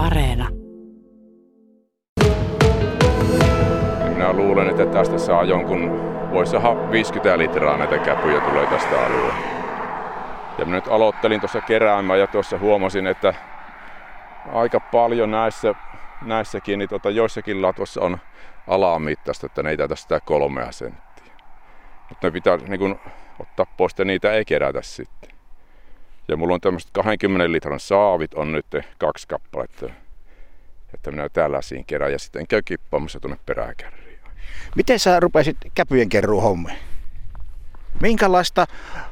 [0.00, 0.48] Areena.
[4.08, 5.90] Minä luulen, että tästä saa jonkun,
[6.32, 9.34] voisi saada 50 litraa näitä käpyjä tulee tästä alueelta.
[10.58, 13.34] Ja minä nyt aloittelin tuossa keräämään ja tuossa huomasin, että
[14.52, 15.74] aika paljon näissä,
[16.22, 18.18] näissäkin, niin tota, joissakin latossa on
[18.66, 21.32] alamittaista, että ne ei täytä sitä kolmea senttiä.
[22.08, 23.00] Mutta ne pitää niin kun,
[23.40, 25.29] ottaa pois, että niitä ei kerätä sitten.
[26.30, 28.66] Ja mulla on tämmöiset 20 litran saavit on nyt
[28.98, 29.86] kaksi kappaletta.
[30.94, 34.18] Että minä täällä siinä kerään ja sitten käy kippaamassa tuonne peräkärriin.
[34.76, 36.78] Miten sä rupesit käpyjen kerruu hommiin?
[38.00, 38.66] Minkälaista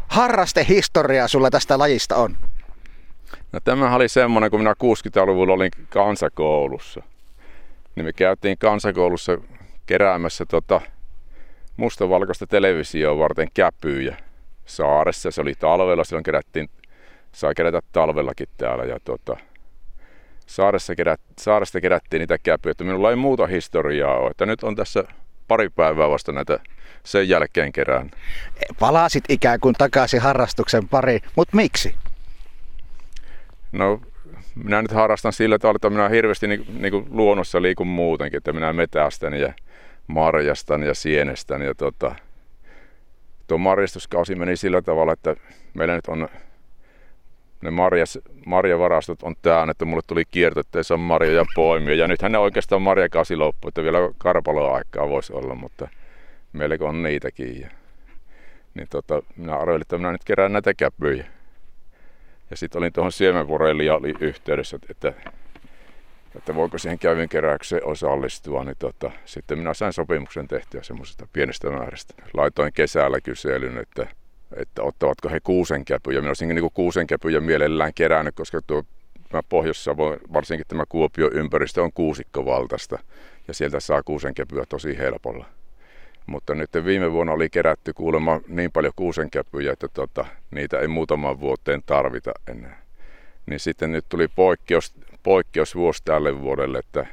[0.08, 2.36] harrastehistoriaa sulla tästä lajista on?
[3.52, 7.02] No tämä oli semmoinen, kun minä 60-luvulla olin kansakoulussa.
[7.94, 9.38] Niin me käytiin kansakoulussa
[9.86, 10.80] keräämässä tota
[11.76, 14.16] mustavalkoista televisioa varten käpyjä
[14.66, 15.30] saaressa.
[15.30, 16.70] Se oli talvella, silloin kerättiin,
[17.38, 18.84] sai kerätä talvellakin täällä.
[18.84, 19.36] Ja tota,
[20.46, 24.30] saaressa kerät, saaresta kerättiin niitä käpyjä, että minulla ei muuta historiaa ole.
[24.30, 25.04] Että nyt on tässä
[25.48, 26.58] pari päivää vasta näitä
[27.04, 28.10] sen jälkeen kerään.
[28.78, 31.94] Palasit ikään kuin takaisin harrastuksen pariin, mutta miksi?
[33.72, 34.00] No
[34.54, 38.52] minä nyt harrastan sillä tavalla, että minä hirveästi niin, niin kuin luonnossa liikun muutenkin, että
[38.52, 39.52] minä metästän ja
[40.06, 41.62] marjastan ja sienestän.
[41.62, 42.14] Ja tota,
[43.46, 45.36] tuo marjastuskausi meni sillä tavalla, että
[45.74, 46.28] meillä nyt on
[47.62, 51.94] ne marjas, marjavarastot on täynnä, että mulle tuli kierto, että ei saa marjoja poimia.
[51.94, 55.88] Ja nythän ne oikeastaan marjakausi loppu, että vielä karpaloa aikaa voisi olla, mutta
[56.52, 57.60] meillä on niitäkin.
[57.60, 57.68] Ja,
[58.74, 61.24] niin tota, minä arvelin, että minä nyt kerään näitä käpyjä.
[62.50, 63.12] Ja sitten olin tuohon
[63.94, 65.12] oli yhteydessä, että,
[66.36, 68.64] että voiko siihen kävyn keräykseen osallistua.
[68.64, 72.14] Niin tota, sitten minä sain sopimuksen tehtyä semmoisesta pienestä määrästä.
[72.34, 74.06] Laitoin kesällä kyselyn, että,
[74.56, 76.20] että ottavatko he kuusenkäpyjä.
[76.20, 78.82] Minä olisin niin kuusenkäpyjä mielellään kerännyt, koska tuo
[79.48, 79.86] pohjois
[80.32, 82.98] varsinkin tämä Kuopio ympäristö on kuusikkovaltaista
[83.48, 85.46] ja sieltä saa kuusenkäpyä tosi helpolla.
[86.26, 91.40] Mutta nyt viime vuonna oli kerätty kuulemma niin paljon kuusenkäpyjä, että tota, niitä ei muutaman
[91.40, 92.82] vuoteen tarvita enää.
[93.46, 97.06] Niin sitten nyt tuli poikkeus, poikkeusvuosi tälle vuodelle, että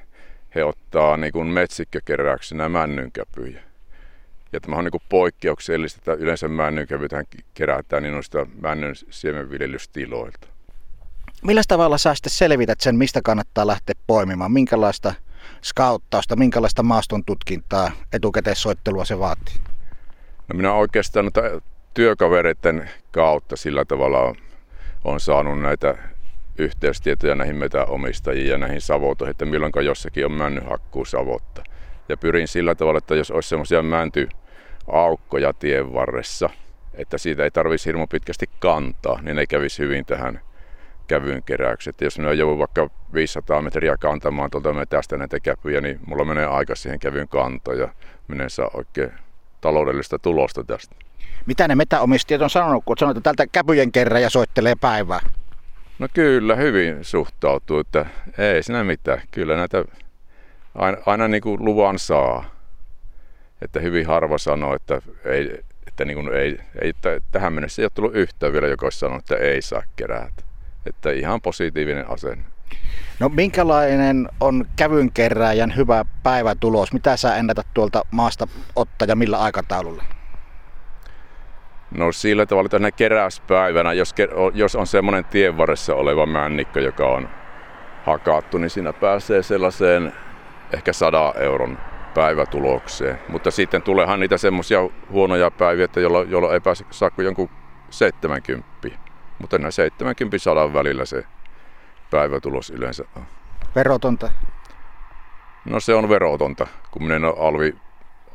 [0.56, 3.62] he ottaa niin kuin metsikkökeräyksenä männynkäpyjä.
[4.54, 10.48] Ja tämä on niin poikkeuksellista, että yleensä männynkäpythän kerätään niin noista männyn siemenviljelystiloilta.
[11.44, 14.52] Millä tavalla sä sitten selvität sen, mistä kannattaa lähteä poimimaan?
[14.52, 15.14] Minkälaista
[15.62, 19.56] skauttausta, minkälaista maaston tutkintaa, etukäteissoittelua se vaatii?
[20.48, 21.62] No minä oikeastaan noita
[21.94, 24.36] työkavereiden kautta sillä tavalla on,
[25.04, 25.98] on saanut näitä
[26.58, 31.55] yhteystietoja näihin metäomistajiin ja näihin savotoihin, että milloin jossakin on männyhakkuu savotta.
[32.10, 36.50] Ja pyrin sillä tavalla, että jos olisi semmoisia mäntyaukkoja tien varressa,
[36.94, 40.40] että siitä ei tarvitsisi hirmu pitkästi kantaa, niin ne kävisi hyvin tähän
[41.08, 42.02] kävyn keräykset.
[42.02, 46.76] Jos minä joudun vaikka 500 metriä kantamaan tuolta metästä näitä käpyjä, niin mulla menee aika
[46.76, 47.90] siihen kävyn kantoon ja
[48.28, 49.12] minä saa oikein
[49.62, 50.96] taloudellista tulosta tästä.
[51.46, 55.20] Mitä ne metäomistajat on sanonut, kun sanoo, että tältä käpyjen kerran ja soittelee päivää?
[56.00, 58.06] No kyllä, hyvin suhtautuu, että
[58.38, 59.22] ei siinä mitään.
[59.32, 59.86] Kyllä näitä
[60.76, 62.46] aina, aina niin kuin luvan saa.
[63.62, 66.94] Että hyvin harva sanoo, että, ei, että niin kuin ei, ei,
[67.32, 70.44] tähän mennessä ei ole tullut yhtään vielä, joka olisi sanonut, että ei saa kerätä.
[70.86, 72.44] Että ihan positiivinen asenne.
[73.20, 76.94] No minkälainen on kävyn kerääjän hyvä päivätulos?
[76.94, 80.04] Mitä sä ennätät tuolta maasta ottaa ja millä aikataululla?
[81.92, 84.16] No sillä tavalla tänne keräyspäivänä, jos,
[84.54, 87.30] jos on semmoinen tien varressa oleva männikkö, joka on
[88.06, 90.14] hakattu, niin siinä pääsee sellaiseen
[90.74, 91.78] ehkä 100 euron
[92.14, 93.20] päivätulokseen.
[93.30, 97.50] Mutta sitten tuleehan niitä semmoisia huonoja päiviä, että jolloin, jolloin ei pääse saa kuin jonkun
[97.90, 98.68] 70.
[99.40, 101.24] Mutta näin 70 sadan välillä se
[102.12, 103.26] päivätulos yleensä on.
[103.76, 104.32] Verotonta?
[105.66, 106.68] No se on verotonta.
[106.92, 107.76] Kun minä en ole alvi,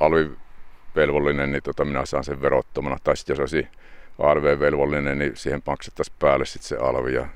[0.00, 2.96] alvivelvollinen, niin tota minä saan sen verottomana.
[3.04, 3.68] Tai sitten jos olisi
[4.18, 7.26] ALV-velvollinen, niin siihen maksettaisiin päälle sitten se alvi ja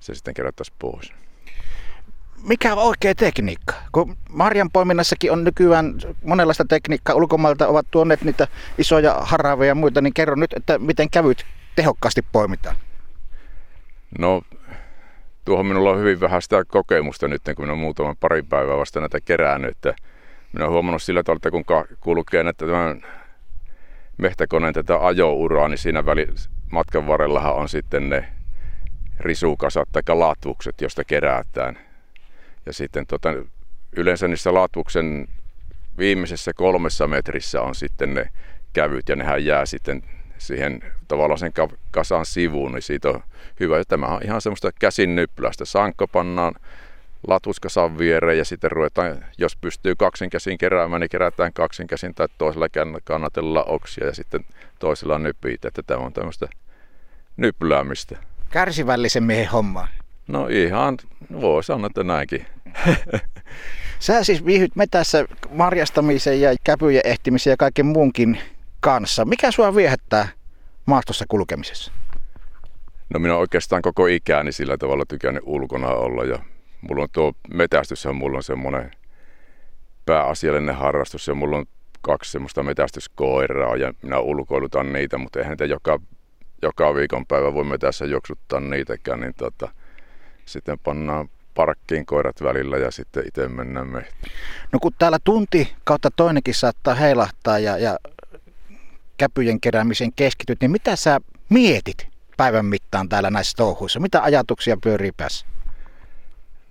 [0.00, 1.25] se sitten kerättäisiin pois.
[2.42, 3.74] Mikä on oikea tekniikka?
[3.92, 5.94] Kun marjan poiminnassakin on nykyään
[6.24, 8.48] monenlaista tekniikkaa, ulkomailta ovat tuoneet niitä
[8.78, 11.46] isoja haraveja ja muita, niin kerro nyt, että miten kävyt
[11.76, 12.76] tehokkaasti poimitaan?
[14.18, 14.42] No
[15.44, 19.00] tuohon minulla on hyvin vähän sitä kokemusta nyt, kun minä olen muutaman pari päivää vasta
[19.00, 19.70] näitä kerännyt.
[19.70, 19.94] Että
[20.52, 21.64] minä olen huomannut sillä tavalla, että kun
[22.00, 23.02] kulkee näitä tämän
[24.18, 26.28] mehtäkoneen tätä ajouraa, niin siinä väli,
[26.70, 28.28] matkan varrellahan on sitten ne
[29.20, 31.85] risukasat tai latvukset, josta kerätään.
[32.66, 33.28] Ja sitten tota,
[33.96, 35.28] yleensä niissä latvuksen
[35.98, 38.30] viimeisessä kolmessa metrissä on sitten ne
[38.72, 40.02] kävyt ja nehän jää sitten
[40.38, 41.52] siihen tavallaan sen
[41.90, 43.22] kasan sivuun, niin siitä on
[43.60, 43.78] hyvä.
[43.78, 45.64] Ja tämä on ihan semmoista käsin nyppylästä.
[45.64, 46.54] Sankko pannaan
[47.26, 52.28] latuskasan viereen ja sitten ruvetaan, jos pystyy kaksin käsin keräämään, niin kerätään kaksin käsin tai
[52.38, 52.68] toisella
[53.04, 54.44] kannatella oksia ja sitten
[54.78, 56.48] toisella nypiitä, että tämä on tämmöistä
[57.36, 58.18] nypläämistä.
[58.50, 59.88] Kärsivällisen miehen hommaa.
[60.28, 60.96] No ihan,
[61.40, 62.46] voi sanoa, että näinkin.
[63.98, 68.38] Sä siis viihyt metässä marjastamisen ja käpyjen ehtimisen ja kaiken muunkin
[68.80, 69.24] kanssa.
[69.24, 70.28] Mikä sua viehättää
[70.86, 71.92] maastossa kulkemisessa?
[73.14, 76.38] No minä oikeastaan koko ikäni sillä tavalla tykännyt ulkona olla ja
[76.80, 78.90] mulla on tuo metästys on mulla on semmoinen
[80.06, 81.66] pääasiallinen harrastus ja mulla on
[82.00, 86.00] kaksi semmoista metästyskoiraa ja minä ulkoilutan niitä, mutta eihän niitä joka,
[86.62, 89.68] joka viikonpäivä voi metässä juoksuttaa niitäkään, niin tota,
[90.44, 94.32] sitten pannaan parkkiin koirat välillä ja sitten itse mennään mehtiin.
[94.72, 97.98] No kun täällä tunti kautta toinenkin saattaa heilahtaa ja, ja
[99.16, 104.00] käpyjen keräämisen keskityt, niin mitä sä mietit päivän mittaan täällä näissä touhuissa?
[104.00, 105.46] Mitä ajatuksia pyörii päässä?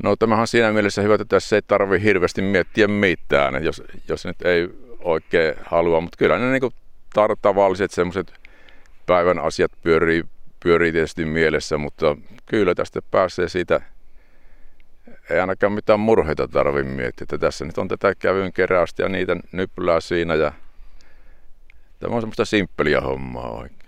[0.04, 4.26] No tämähän on siinä mielessä hyvä, että tässä ei tarvitse hirveästi miettiä mitään, jos, jos
[4.26, 6.72] nyt ei oikein halua, mutta kyllä ne niin
[7.20, 8.34] tar- tavalliset semmoiset
[9.06, 10.24] päivän asiat pyörii,
[10.64, 13.82] pyörii tietysti mielessä, mutta kyllä tästä pääsee siitä,
[15.30, 19.36] ei ainakaan mitään murheita tarvitse miettiä, että tässä nyt on tätä kävyn keräystä ja niitä
[19.52, 20.52] nyppylää siinä ja
[22.00, 23.85] tämä on semmoista simppeliä hommaa oikein.